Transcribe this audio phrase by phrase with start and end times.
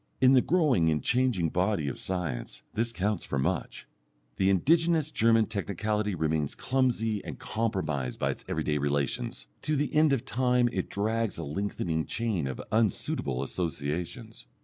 [0.19, 3.85] In the growing and changing body of science this counts for much.
[4.37, 10.11] The indigenous German technicality remains clumsy and compromised by its everyday relations, to the end
[10.11, 14.47] of time it drags a lengthening chain of unsuitable associations.